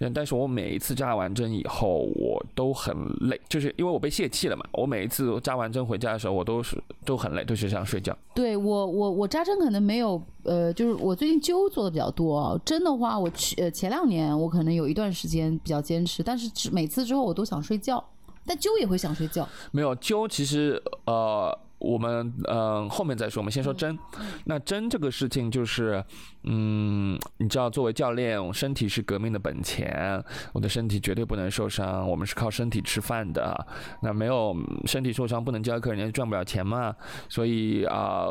[0.00, 4.66] 嗯，但是我每一次扎完针以后，我都很累，就是因为我被泄气了嘛。
[4.72, 8.14] 我每一次扎完针回家的时候，我都是都很累，都是想睡觉。
[8.34, 12.60] 对我我我扎针可能没有，呃，就是我最近灸做的比较多啊。
[12.64, 18.04] 针的话，我去呃前两年我可能有一段时间比较坚持，但是只每次之后我都想睡觉，
[18.44, 19.48] 但灸也会想睡觉。
[19.70, 23.96] 没有灸，其实呃，我们嗯、呃、后面再说，我们先说针。
[24.44, 26.02] 那针这个事情就是，
[26.44, 30.22] 嗯，你知道，作为教练，我身体是革命的本钱，
[30.52, 33.66] 我的身体绝对不能受伤，我们是靠身体吃饭的。
[34.02, 36.94] 那没有身体受伤，不能教课，人家赚不了钱嘛。
[37.28, 38.26] 所以啊、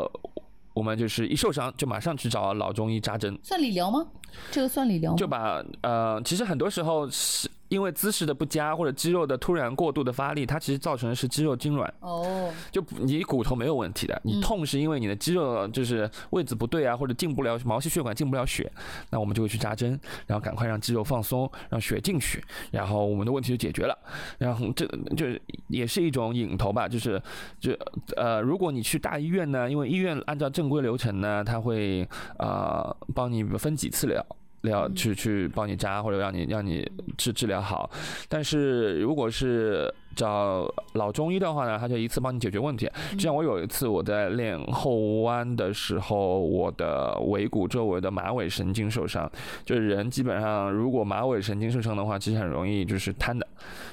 [0.74, 3.38] 我们就是一受伤就马上去找老中医扎针。
[3.42, 4.06] 算理疗吗？
[4.52, 5.18] 这个算理疗吗？
[5.18, 11.90] 就把呃，其实很多时候是因为姿势的不佳或者肌肉的突然过度的发力，它其实造成的是肌肉痉挛。
[12.00, 18.72] 哦，就你骨头没有问题的，你嗯痛是因为你的肌肉就是位置不对啊，或者进不了毛细血管进不了血，
[19.10, 23.98] 那我们就会去扎针，然后赶快让肌肉放松，让血进去，然后我们的问题就解决了。
[24.38, 24.86] 然后这
[25.18, 27.22] 就是也是一种引头吧，就是
[27.60, 27.72] 就
[28.16, 34.24] 呃，如果你去大医院呢，因为医院按照正规流程呢，他会呃帮你分几次疗。
[34.66, 36.86] 疗嗯去去帮你扎，或者让你让你
[37.18, 37.90] 治治疗好，
[38.28, 42.90] 但是如果是找老中医的话呢，他就一次帮你解决问题。
[43.14, 49.30] 就像我有一次我在练后弯的时候，我的尾骨周围的马尾神经受伤，
[49.64, 53.48] 就是人基本上如果马尾神经受伤的话，其实很容易就是瘫的，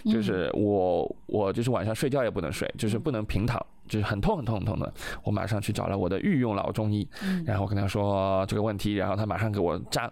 [0.04, 3.64] 就是我我就是晚上睡觉也不能睡，就是不能平躺。
[3.92, 4.90] 就是很痛很痛很痛的，
[5.22, 7.06] 我马上去找了我的御用老中医，
[7.44, 10.10] 然后跟他说这个问题，然后他马上给我扎，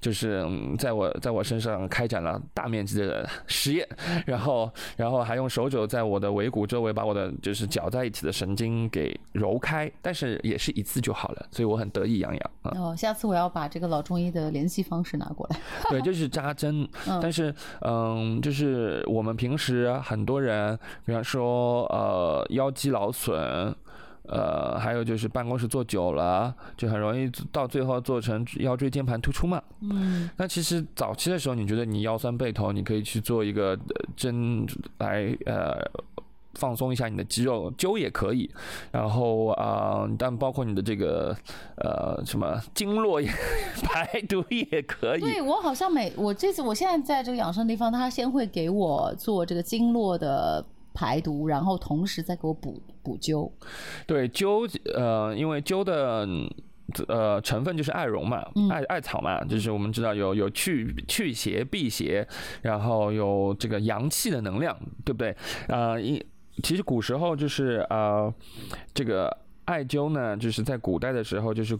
[0.00, 0.44] 就是
[0.76, 3.88] 在我在我身上开展了大面积的实验，
[4.26, 12.72] 然后然后还用手肘在我的尾骨周围把我的就是绞在一起的神经给揉开，但是也是一次就好了，所以我很得意洋洋啊。
[12.74, 15.60] 哦，下次我要把这个老中医的联系方式拿过来。
[15.88, 16.88] 对， 就是扎针，
[17.22, 23.19] 但是嗯，就是我们平时很多人，比方说呃腰肌劳损。
[24.28, 29.60] 呃，还有就是办公室坐久了，就很容易到最后做成腰椎间盘突出嘛。
[29.80, 30.30] 嗯。
[30.36, 33.76] 那其实早期的时候，你觉得你腰酸背痛，你可以去做一个
[34.16, 34.64] 针
[34.98, 35.80] 来呃
[36.54, 38.48] 放松一下你的肌肉，灸也可以。
[38.92, 41.36] 然后啊，但包括你的这个
[41.78, 43.28] 呃什么经络也
[43.82, 45.20] 排毒也可以。
[45.20, 50.64] 对我好像每我这次我现在在这个养生地方，他先会给我做这个经络的。
[51.00, 53.50] 排毒，然后同时再给我补补灸。
[54.06, 56.28] 对灸，呃，因为灸的
[57.08, 62.28] 呃成分就是艾绒嘛，艾艾草嘛，就是我们知道有有去去邪辟邪，
[62.60, 65.34] 然后有这个阳气的能量，对不对？
[65.68, 66.22] 啊，一
[66.62, 68.30] 其实古时候就是啊，
[68.92, 69.34] 这个
[69.64, 71.78] 艾灸呢，就是在古代的时候就是。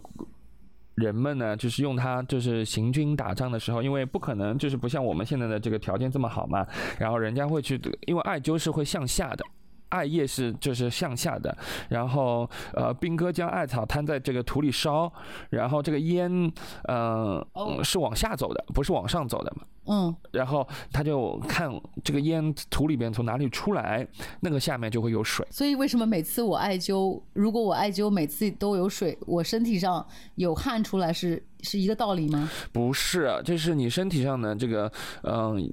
[0.95, 6.67] 人们呢，就是用它，就是行军打仗的时候，因为不可能，就是不像我们现在的这个条件这么好嘛，
[6.99, 9.45] 然后人家会去，因为艾灸是会向下的。
[9.91, 11.55] 艾叶是就是向下的，
[11.89, 15.11] 然后呃，兵哥将艾草摊在这个土里烧，
[15.49, 16.51] 然后这个烟，
[16.87, 17.45] 嗯，
[17.83, 19.63] 是往下走的，不是往上走的嘛。
[19.87, 20.15] 嗯。
[20.31, 21.69] 然后他就看
[22.03, 24.07] 这个烟土里边从哪里出来，
[24.39, 25.45] 那个下面就会有水。
[25.51, 32.49] 所以为什么每次我艾灸，如果我艾灸每次都有水，我身体上有汗出来是是一个道理吗？
[32.71, 34.91] 不是，就是你身体上的这个
[35.23, 35.69] 嗯。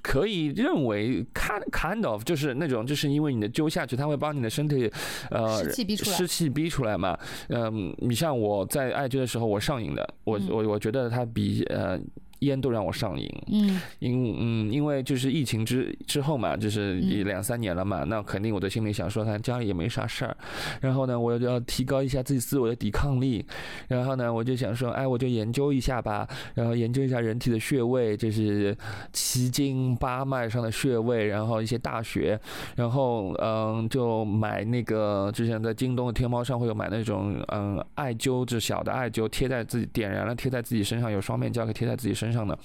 [0.00, 4.90] 可以认为，kind kind of 就是那种，就是因为你的灸下去，它会帮你的身体，
[5.30, 7.18] 呃，湿气逼出来，湿气逼出来嘛。
[7.48, 12.00] 嗯，你像我在艾灸的时候，我上瘾的，我我我觉得它比呃。
[12.42, 20.36] 烟都让我上瘾，嗯，因嗯，因为就是疫情之之后嘛，就是两三年了嘛，那肯定我的心里想说，他家里也没啥事儿，
[20.80, 23.44] 然后呢，我要提高一下自己自我的抵抗力，
[23.86, 28.76] 然后呢，我就想说，哎，我就研究一下吧，然后研究一下人体的穴位，就是
[29.12, 32.38] 七经八脉上的穴位，然后一些大穴，
[32.74, 42.31] 然后嗯，就买那个之前在京东的天猫上会有买那种嗯艾灸，就小的艾灸，贴在自己点燃了，贴在自己身上，有双面胶可以贴在自己身。
[42.31, 42.58] 上上的，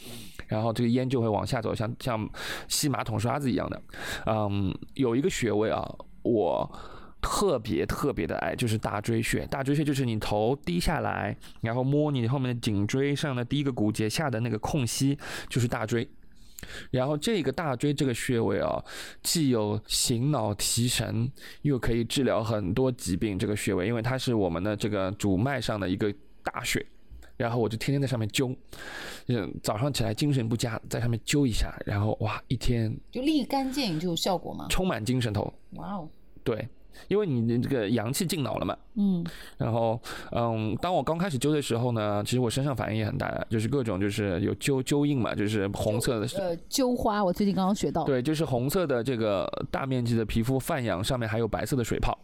[0.47, 2.29] 然后这个烟就会往下走，像像
[2.67, 3.81] 吸马桶刷子一样的。
[4.25, 5.87] 嗯，有一个穴位啊，
[6.23, 6.71] 我
[7.21, 9.45] 特别特别的爱，就是大椎穴。
[9.47, 15.17] 大椎穴就是你头低下来，然后摸你后面的颈椎上的第一个骨节下的那个空隙，
[15.49, 16.07] 就是大椎。
[16.89, 18.83] 然后这个大椎这个穴位啊，
[19.21, 23.37] 既有醒脑提神，又可以治疗很多疾病。
[23.37, 26.11] 这个穴位，因为它是我们的这个主脉上的一个
[26.43, 26.83] 大穴。
[27.37, 28.55] 然后我就天天在上面灸，
[29.27, 34.65] 嗯，早上起来精神不佳，在上面灸一下，然后哇，一天就立竿见影就有效果吗？
[34.69, 35.53] 充满精神头。
[35.73, 36.09] 哇哦，
[36.43, 36.67] 对，
[37.07, 38.75] 因为你的这个阳气进脑了嘛。
[38.95, 39.23] 嗯。
[39.57, 46.27] 然后，嗯，当我刚开始灸的时候呢，其实我身上反应也很大，就是各种就是有灸灸印嘛，就是红色的。
[46.39, 48.03] 呃，灸花，我最近刚刚学到。
[48.03, 52.17] 对，就是红色的这个大面积的皮肤泛痒，上面还有白色的水泡。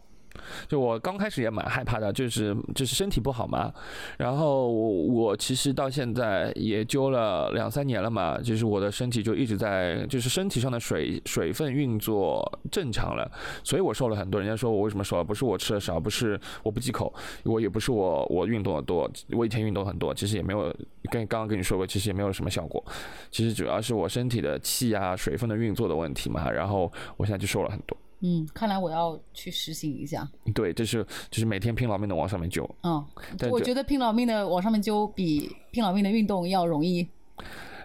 [0.68, 3.72] 就我刚开始也蛮害怕的，就是就是身体不好嘛。
[4.18, 13.30] 然后我我其实到现在也灸了两三年了嘛，就是我的身体就一直在，就是身体上的水水分运作正常了，
[13.62, 14.40] 所以我瘦了很多。
[14.40, 17.12] 人家说我为什么瘦了，不是我吃的少，不是我不忌口，
[17.44, 20.74] 我也不是我我运动的多，我以前运动很多，其实也没有
[21.10, 22.84] 跟刚刚跟你说过，其实也没有什么效果。
[23.30, 27.96] 其实主要是我身体的气啊水分的运作的问题嘛，然后我现在就瘦了很多。
[28.26, 30.26] 嗯，看来我要去实行一下。
[30.54, 32.66] 对，就是就是每天拼老命的往上面揪。
[32.82, 33.04] 嗯，
[33.50, 37.06] 我觉得拼老命的往上面揪比拼老命的运动要容易。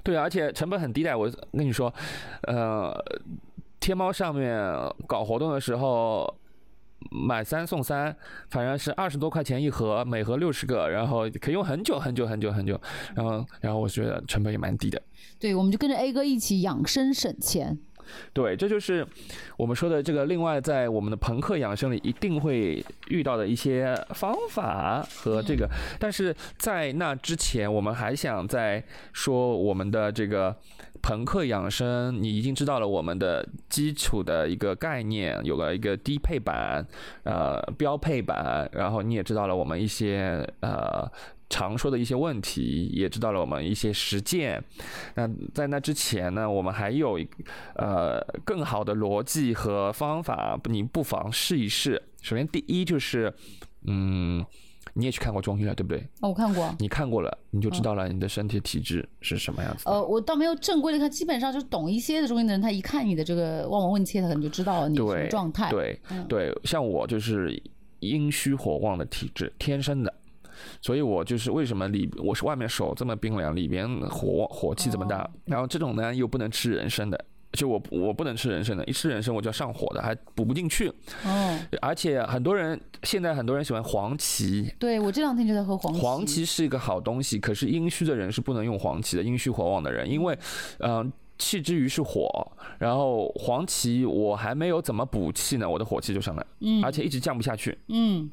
[0.02, 1.17] 对啊，而且成本很低的。
[1.17, 1.93] 我跟你说，
[2.43, 2.95] 呃，
[3.82, 4.58] 天猫上面
[5.06, 6.34] 搞活动的时候，
[7.12, 8.15] 买三送三，
[8.49, 12.80] 反正是二十多块钱一盒，每盒六十个，然后可以用很久很久很久很久。
[13.13, 15.02] 然后，然后我觉得成本也蛮低的。
[15.38, 17.78] 对，我们就跟着 A 哥一起养生省钱。
[18.34, 19.06] 对，这就是
[19.58, 20.26] 我们说的这个。
[20.26, 25.67] 另外，在我们的朋克养生里，一定会遇到的一些方法和这个。
[26.00, 30.56] 但是在那之前，我们还想再说我们的这个
[31.02, 32.22] 朋克养生。
[32.22, 36.86] 你已经知道了我们的基础的一个概念，有了一个低配版、
[37.24, 41.10] 呃标配版，然后你也知道了我们一些呃。
[41.49, 44.63] 常说的一些问题，也知道了我们一些实践。
[45.15, 47.19] 那在那之前呢，我们还有
[47.75, 52.01] 呃更好的逻辑和方法，你不妨试一试。
[52.21, 53.33] 首先第一就是，
[53.88, 54.45] 嗯，
[54.93, 55.99] 你也去看过中医了，对不对？
[56.21, 56.75] 哦，我看过。
[56.77, 59.91] 你看过了，你就知道了你的身体体质是什么样子的。
[59.91, 65.69] 呃，我倒没有正规的看，基本上就是懂一些的中医的人，他一看你的这个望闻问切，他可能就知道你什么状态。
[65.71, 67.62] 对嗯对，像我就是
[68.01, 70.13] 阴虚火旺的体质，天生的。
[70.82, 80.88] 所以我就是为什么里我是外面手这么冰凉，里边火火气这么大，哦然后这种呢又不能吃人参的，就我我不能吃人参的，一吃人参我就要上火的，还补不进去。
[81.26, 86.00] 哦，而且很多人现在很多人喜欢黄芪，对我这两天就在喝黄芪。
[86.00, 90.38] 黄芪是一个好东西，可是阴虚的人是不能用黄芪的，阴虚火旺的人，因为，
[90.80, 92.30] 嗯、气之余是火，
[92.78, 97.77] 然后黄芪我还没有怎么补气呢，我的火气就上来，嗯，而且一直降不下去。
[97.88, 98.29] 嗯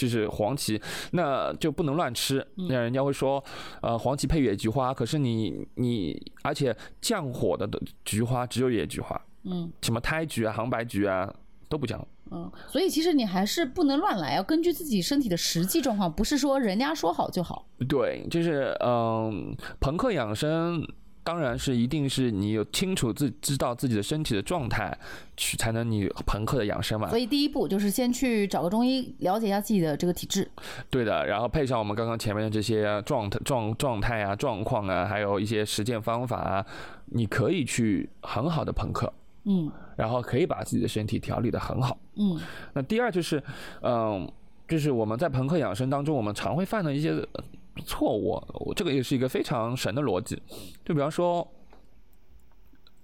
[0.00, 0.80] 就是黄芪，
[1.12, 2.46] 那就不能乱吃。
[2.54, 3.44] 那人家会说，
[3.82, 11.30] 呃，黄芪配野菊花，可是你你，而且降火的的菊花只有野菊花，嗯什么胎菊啊、杭白菊啊
[11.68, 12.02] 都不降。
[12.32, 17.66] 嗯，所以其实你还是不能乱来，要根据自己身体的实际状况，不是说人家说好就好。
[17.88, 20.82] 对，就是嗯，朋克养生
[21.22, 24.96] 当然是一定是你有清楚自知道自己的身体的状态，
[25.36, 27.18] 去才能你朋克的养生嘛所。
[27.18, 30.50] 以第一步就是先去找个中医了解一下自己的这个体质。
[30.88, 36.66] 对的，然后配上我们刚刚前面的这些状态状状态啊、状况啊，还有一些实践方法啊，
[37.06, 39.12] 你可以去很好的朋克。
[39.44, 41.98] 嗯然后可以把自己的身体调理的很好。
[42.16, 42.38] 嗯
[42.74, 43.42] 那第二就是，
[43.82, 44.30] 嗯，
[44.68, 47.44] 就是我们在朋克养生当中，我们常会犯的一些呃
[47.80, 50.40] 错误，我这个也是一个非常神的逻辑。
[50.84, 51.46] 就比方说，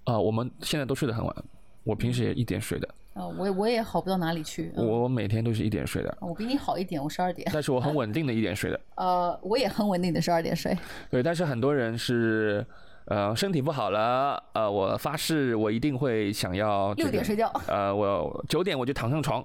[0.05, 1.35] 啊、我们现在都睡得很晚，
[1.83, 4.71] 我平时也一点睡的，啊，我也我也好不到哪里去。
[4.75, 7.49] 嗯我每天都是一点睡的，我比你好一点，我十二点。
[7.53, 8.79] 但是我很稳定的一点睡的。
[8.95, 10.77] 呃，我也很稳定的十二点睡。
[11.11, 12.65] 对，但是很多人是。
[13.09, 17.49] 呃，身体不好了，呃，我发誓我一定会想要、这个、六点睡觉。
[17.65, 19.41] 呃，我九点我就躺上床，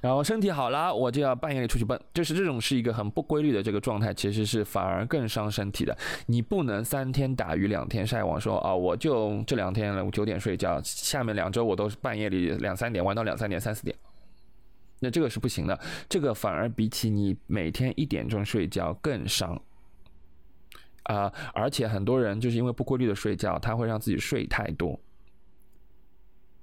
[0.00, 5.96] 然后身体好了，我就要半夜里出去蹦，就是这种是一个很不规律的这个状态，其实是反而更伤身体的。
[6.26, 13.96] 你不能三天打鱼两天晒网说啊，我就这两天了，我九点睡觉，下面两周我都是半夜里两三点玩到两三点、三四点。
[15.00, 19.60] 那这个是不行的，这个反而比起你每天一点钟睡觉更伤。
[21.04, 24.98] 啊、而且很多人就是因为不规律的睡觉，他会让自己睡太多。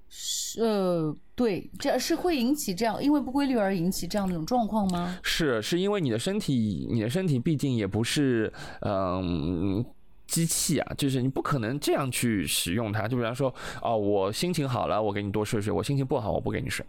[0.09, 5.17] 是呃，对，这是会引起这样因为不规律而引起这样的一种状况吗？
[5.23, 8.51] 是，是因为你的身体，你的身体毕竟也不是
[8.81, 9.85] 嗯。
[10.29, 13.07] 机器啊，就是你不可能这样去使用它。
[13.07, 13.51] 就比方说，
[13.81, 16.85] 哦，我心情好了，我给你多睡睡；我心情不好，我不给你睡，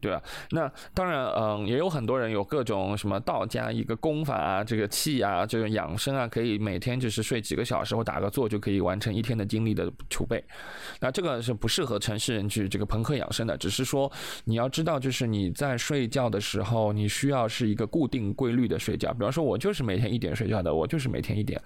[0.00, 0.22] 对啊？
[0.50, 10.42] 那当然，嗯，也有很多人有各种什么道家一个功法啊，这个气啊，这个养生啊，可以每天就是睡几个小时或打个坐就可以完成一天的精力的储备。
[11.00, 14.10] 那这个是不适合城市人去这个朋克养生的，只是说
[14.44, 19.12] 你要知道，就是你在睡觉的时候，你需要是一个固定规律的睡觉。
[19.12, 21.60] 比方说，我就是每天一点睡觉的，我就是每天一点。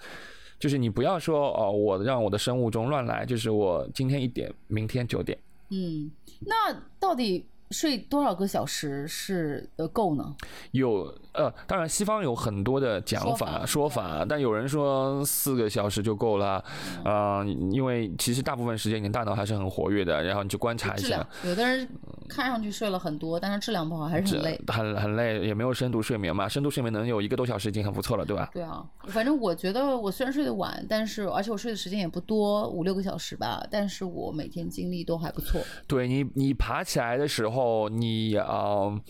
[0.59, 5.37] 就是你不要说哦，我让我的生物钟乱来，就是我今天一点，明天九点。
[5.71, 6.11] 嗯，
[6.41, 7.45] 那到底
[7.75, 10.37] 睡多少个小时是够呢？
[10.71, 16.65] 有呃，当然西方有很多的讲法说说法法，但有人说四个小时就够了，
[17.05, 21.89] 啊、因为其实大部分时间你大脑还是很活跃的，然后你去观察一下有的人
[22.29, 24.61] 看上去睡了很多，但是质量不好，还是很累。
[24.69, 28.49] 很很累，也没有深度睡眠嘛，深度睡眠能有一个多小时已经很不错了，对吧？
[28.53, 35.61] 对啊，反正我觉得我虽然睡得晚，但是而且我睡的时间也不多，五六个小时吧，但是我每天精力都还不错。
[35.87, 39.01] 对你，你爬起来的时候，你呃，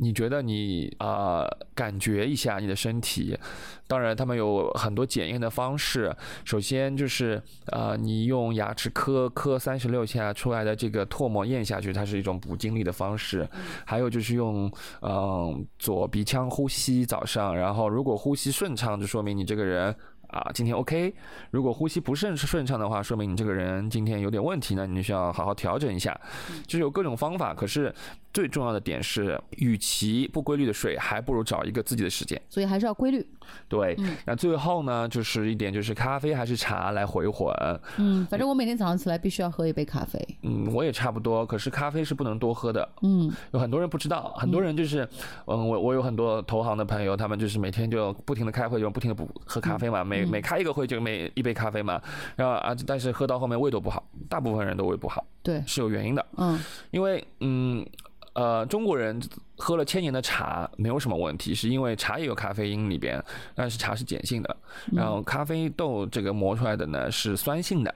[0.00, 3.38] 你觉得你啊、呃感觉一下你的身体。
[3.86, 6.14] 当然，他们有很多检验的方式。
[6.44, 13.48] 首先就是呃，你用牙齿磕磕三十六下出来的这个唾沫咽下去，它是一种补精力的方式。
[13.84, 14.66] 还有就是用
[15.02, 19.94] 嗯、呃左鼻腔呼吸，早上，然后如果呼吸顺畅，就说明你这个人。
[20.30, 21.14] 啊，今天 OK。
[21.50, 26.18] 如果呼吸不顺顺畅的话，说明你这个人今天有点问题呢，你需要好好调整一下。
[26.66, 27.94] 就是有各种方法，可是
[28.32, 32.40] 最重要的点是，与其不规律的睡，还不如找一个自己的时间。
[32.48, 33.26] 所以还是要规律。
[33.68, 37.52] 对，嗯那最后呢，就是一点就是咖啡还是茶来回混。
[37.96, 40.20] 嗯，反正我每天早上起来必须要喝一杯咖啡。
[40.42, 42.88] 嗯，我也差不多，可是咖啡是不能多喝的。
[43.02, 45.02] 嗯有很多人不知道，很多人就是，
[45.46, 52.00] 嗯，我我有很多投行的朋友，他们就是每天就不停的开会，就不停的补喝咖啡嘛，每每开一个会就每一杯咖啡嘛，
[52.36, 56.58] 然后啊，但是喝到后面胃都不好，大部分人都胃不好，对，是有原因的，嗯
[56.90, 57.86] 因为嗯。
[58.32, 59.20] 呃，中国人
[59.56, 63.22] 喝了千年的茶没有什么问题，是因为茶也有咖啡因里边，
[63.56, 64.56] 但是茶是碱性的，
[64.92, 67.92] 然后咖啡豆这个磨出来的呢是酸性的，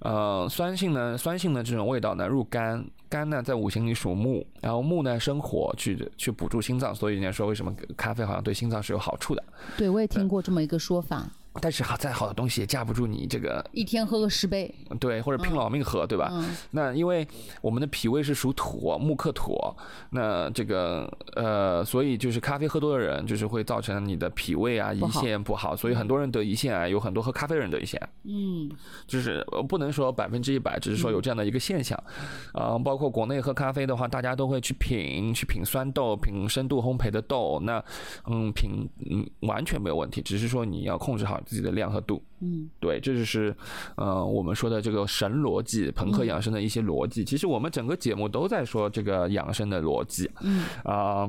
[0.00, 9.42] 呃，酸性呢，酸性的这种味道呢入肝，肝呢在五行里属木，然后木呢生火去去补助心脏，所以人家说为什么咖啡好像对心脏是有好处的，
[9.78, 11.26] 对我也听过这么一个说法。
[11.60, 16.32] 但是好再好的东西也架不住你这个一天喝个十杯，对，或者拼老命喝，对吧？
[16.70, 17.26] 那因为
[17.60, 19.56] 我们的脾胃是属土，木克土，
[20.10, 28.08] 那这个呃，所以就是咖啡喝多的人，就是会造成你的脾胃啊胰腺不好，所以很多人得胰腺癌，有很多喝咖啡的人得胰腺癌。
[28.24, 28.70] 嗯，
[29.06, 31.98] 就是不能说百分之一百，只是说有这样的一个现象。
[32.52, 37.82] 啊，包括国内喝咖啡的话，大家都会去品，去品酸豆，品深度烘焙的豆，那
[38.26, 41.40] 嗯，品嗯完全没有问题，只是说你要控制好。
[41.48, 43.56] 自己的量和度，嗯，对，这就是，
[43.96, 47.24] 呃，我们说的这个神逻辑，朋克养生的一些逻辑。
[47.24, 51.26] 其实我们整个节目都在说这个养生的逻辑，嗯啊，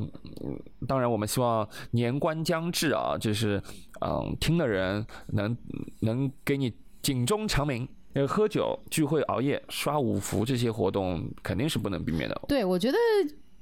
[0.85, 3.63] 当然我们希望年关将至啊，就是
[4.01, 5.55] 嗯，听的人能
[6.01, 7.87] 能给你警钟长鸣。
[8.13, 12.41] 呃，喝酒、聚会、熬夜、刷五福这些活动肯定是不能避免的。
[12.47, 12.97] 对，我觉得。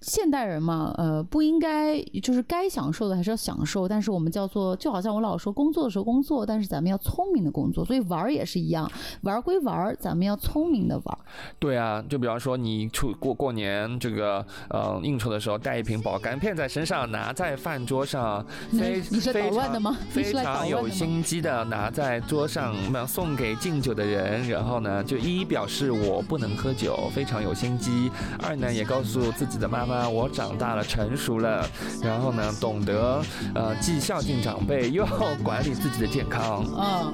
[0.02, 8.90] 现代人嘛，呃，不应该就是该享受的还是要享受，但是我们叫做就好像我老说工作的时候工作，但是咱们要聪明的工作，所以玩儿也是一样，
[9.22, 11.18] 玩归玩儿，咱们要聪明的玩。
[11.58, 19.98] 对啊，就比方说你出过过年这个呃应酬的时候，带一瓶保肝片在身上，拿在饭桌上，非 你是捣乱的吗？
[20.12, 28.12] 非常有心机的拿在桌上，那送给敬酒的人，然后呢就一表示我不能喝酒，非常有心机；
[28.44, 29.87] 二呢也告诉自己的妈。
[29.88, 31.68] 妈，我长大了，成熟了，
[32.04, 33.22] 然后呢，懂得
[33.56, 36.66] 呃既孝敬长辈，又要管理自己的健康。
[36.78, 37.14] 嗯，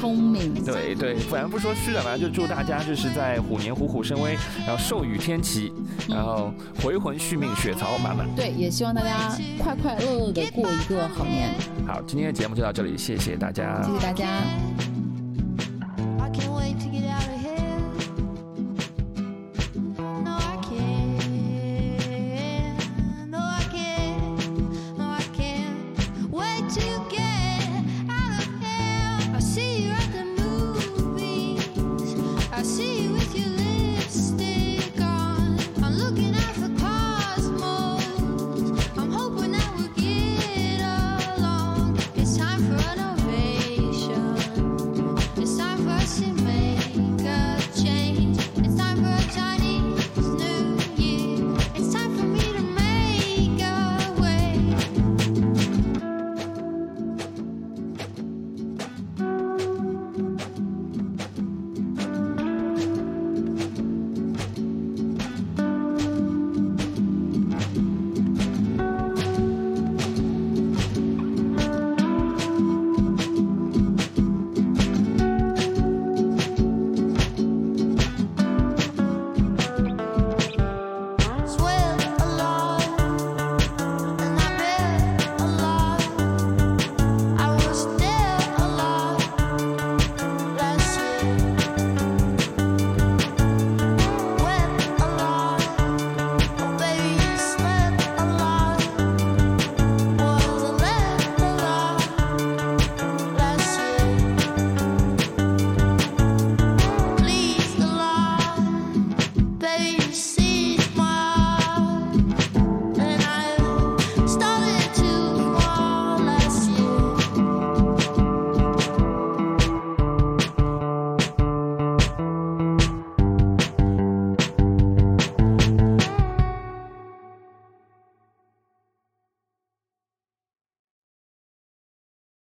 [0.00, 0.54] 聪明。
[0.64, 5.72] 对对，反正不说虚的嘛，就祝大家就是在虎年虎虎生威，然后寿与天齐，
[6.08, 6.52] 然后
[6.82, 8.26] 回魂续命，血槽满满。
[8.34, 11.54] 对，也希望大家快快乐乐的过一个好年。
[11.86, 14.93] 好，今天的节目就到这里，谢谢大家，谢谢大家。